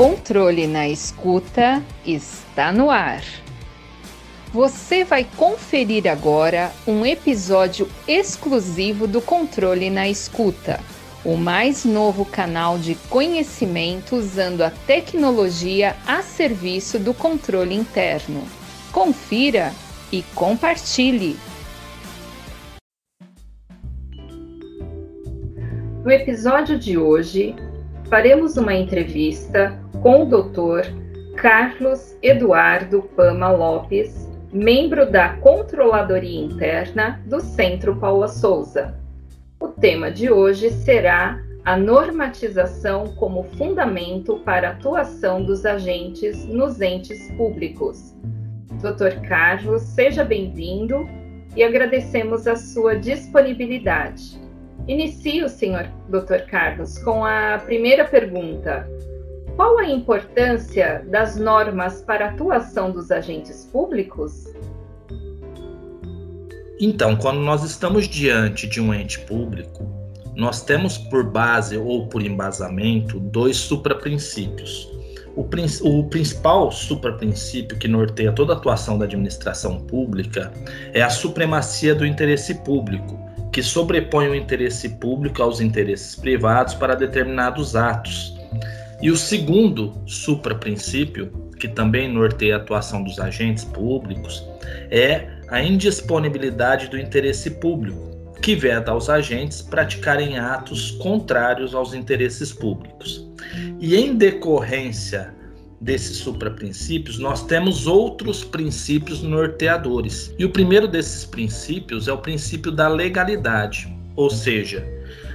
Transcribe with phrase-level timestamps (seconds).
[0.00, 3.22] Controle na escuta está no ar.
[4.50, 10.80] Você vai conferir agora um episódio exclusivo do Controle na Escuta,
[11.22, 18.42] o mais novo canal de conhecimento usando a tecnologia a serviço do controle interno.
[18.90, 19.70] Confira
[20.10, 21.36] e compartilhe.
[26.02, 27.54] No episódio de hoje,
[28.10, 30.92] faremos uma entrevista com o Dr.
[31.36, 38.98] Carlos Eduardo Pama Lopes, membro da Controladoria Interna do Centro Paula Souza.
[39.60, 46.80] O tema de hoje será a normatização como fundamento para a atuação dos agentes nos
[46.80, 48.12] entes públicos.
[48.82, 49.20] Dr.
[49.28, 51.08] Carlos, seja bem-vindo
[51.54, 54.49] e agradecemos a sua disponibilidade.
[54.90, 56.50] Inicio, senhor Dr.
[56.50, 58.90] Carlos, com a primeira pergunta.
[59.54, 64.52] Qual a importância das normas para a atuação dos agentes públicos?
[66.80, 69.86] Então, quando nós estamos diante de um ente público,
[70.34, 74.90] nós temos por base ou por embasamento dois supraprincípios.
[75.36, 75.46] O,
[75.88, 80.52] o principal supraprincípio que norteia toda a atuação da administração pública
[80.92, 86.94] é a supremacia do interesse público, que sobrepõe o interesse público aos interesses privados para
[86.94, 88.34] determinados atos.
[89.02, 94.44] E o segundo supraprincípio, que também norteia a atuação dos agentes públicos,
[94.90, 102.52] é a indisponibilidade do interesse público, que veda aos agentes praticarem atos contrários aos interesses
[102.52, 103.28] públicos.
[103.80, 105.34] E em decorrência
[105.80, 110.34] desses supraprincípios, nós temos outros princípios norteadores.
[110.38, 114.86] E o primeiro desses princípios é o princípio da legalidade, ou seja,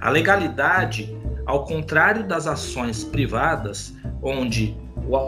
[0.00, 1.12] a legalidade,
[1.44, 4.76] ao contrário das ações privadas, onde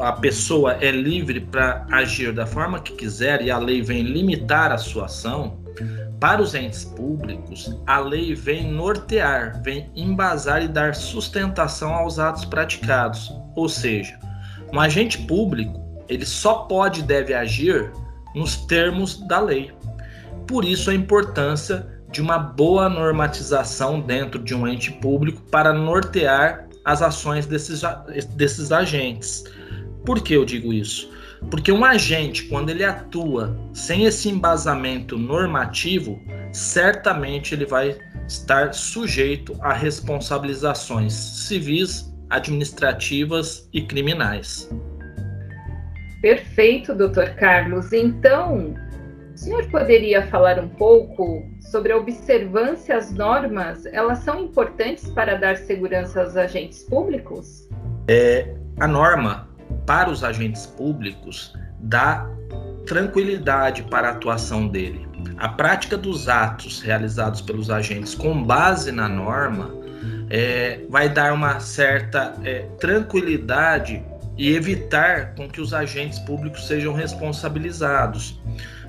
[0.02, 4.70] a pessoa é livre para agir da forma que quiser e a lei vem limitar
[4.70, 5.58] a sua ação,
[6.20, 12.44] para os entes públicos, a lei vem nortear, vem embasar e dar sustentação aos atos
[12.44, 14.18] praticados, ou seja,
[14.72, 17.92] um agente público, ele só pode e deve agir
[18.34, 19.72] nos termos da lei.
[20.46, 26.68] Por isso a importância de uma boa normatização dentro de um ente público para nortear
[26.84, 27.82] as ações desses,
[28.34, 29.44] desses agentes.
[30.04, 31.10] Por que eu digo isso?
[31.50, 36.20] Porque um agente, quando ele atua sem esse embasamento normativo,
[36.52, 44.70] certamente ele vai estar sujeito a responsabilizações civis administrativas e criminais.
[46.22, 47.92] Perfeito, doutor Carlos.
[47.92, 48.74] Então,
[49.34, 53.86] o senhor poderia falar um pouco sobre a observância às normas?
[53.86, 57.68] Elas são importantes para dar segurança aos agentes públicos?
[58.06, 59.48] É, a norma
[59.86, 62.28] para os agentes públicos dá
[62.86, 65.08] tranquilidade para a atuação dele.
[65.38, 69.79] A prática dos atos realizados pelos agentes com base na norma
[70.30, 74.02] é, vai dar uma certa é, tranquilidade
[74.38, 78.40] e evitar com que os agentes públicos sejam responsabilizados.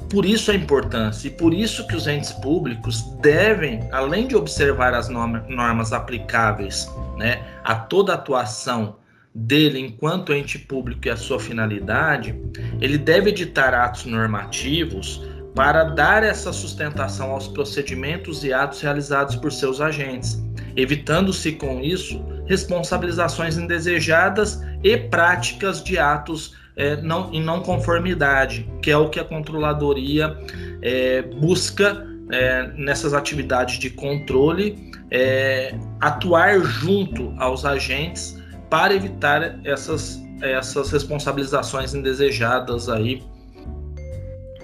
[0.09, 4.94] Por isso a importância e por isso que os entes públicos devem, além de observar
[4.94, 6.88] as normas aplicáveis
[7.18, 8.97] né, a toda atuação
[9.34, 12.35] dele enquanto ente público e a sua finalidade,
[12.81, 15.22] ele deve editar atos normativos
[15.53, 20.41] para dar essa sustentação aos procedimentos e atos realizados por seus agentes
[20.75, 28.89] evitando-se com isso responsabilizações indesejadas e práticas de atos é, não, em não conformidade, que
[28.89, 30.38] é o que a controladoria
[30.81, 40.22] é, busca é, nessas atividades de controle, é, atuar junto aos agentes para evitar essas,
[40.41, 43.22] essas responsabilizações indesejadas aí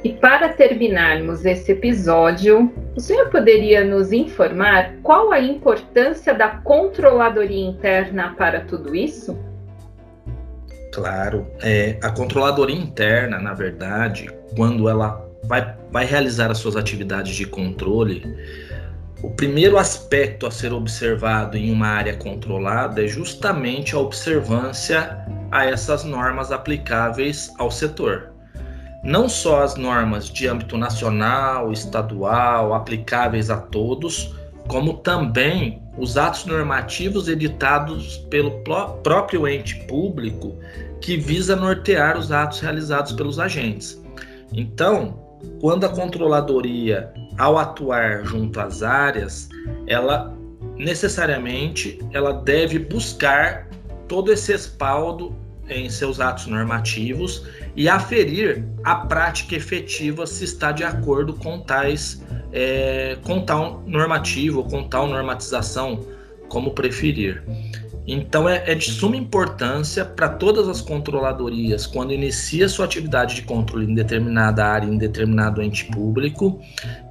[0.04, 7.66] e para terminarmos esse episódio, o senhor poderia nos informar qual a importância da controladoria
[7.66, 9.38] interna para tudo isso?
[10.94, 17.36] Claro, é, a controladoria interna, na verdade, quando ela vai, vai realizar as suas atividades
[17.36, 18.24] de controle,
[19.24, 25.66] o primeiro aspecto a ser observado em uma área controlada é justamente a observância a
[25.66, 28.37] essas normas aplicáveis ao setor
[29.08, 34.36] não só as normas de âmbito nacional, estadual, aplicáveis a todos,
[34.68, 38.52] como também os atos normativos editados pelo
[39.02, 40.58] próprio ente público
[41.00, 43.98] que visa nortear os atos realizados pelos agentes.
[44.52, 45.18] Então,
[45.62, 49.48] quando a controladoria, ao atuar junto às áreas,
[49.88, 50.36] ela
[50.76, 53.70] necessariamente ela deve buscar
[54.06, 55.34] todo esse respaldo
[55.70, 57.44] em seus atos normativos
[57.76, 64.64] e aferir a prática efetiva se está de acordo com tais é, com tal normativo,
[64.64, 66.06] com tal normatização,
[66.48, 67.44] como preferir.
[68.08, 73.42] Então é, é de suma importância para todas as controladorias, quando inicia sua atividade de
[73.42, 76.62] controle em determinada área, em determinado ente público,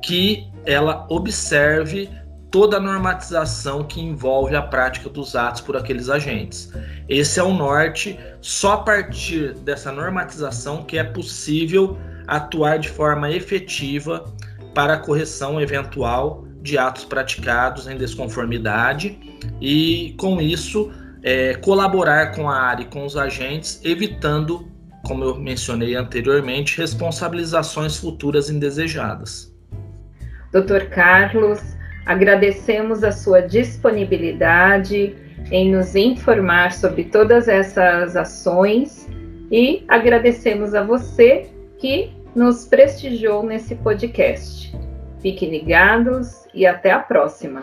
[0.03, 2.09] que ela observe
[2.51, 6.73] toda a normatização que envolve a prática dos atos por aqueles agentes.
[7.09, 13.31] Esse é o norte, só a partir dessa normatização que é possível atuar de forma
[13.31, 14.25] efetiva
[14.75, 19.19] para a correção eventual de atos praticados em desconformidade
[19.61, 20.91] e, com isso,
[21.23, 24.69] é, colaborar com a área e com os agentes, evitando,
[25.05, 29.55] como eu mencionei anteriormente, responsabilizações futuras indesejadas.
[30.53, 31.61] Doutor Carlos,
[32.07, 35.15] agradecemos a sua disponibilidade
[35.51, 39.09] em nos informar sobre todas essas ações
[39.51, 44.75] e agradecemos a você que nos prestigiou nesse podcast.
[45.21, 47.63] Fiquem ligados e até a próxima!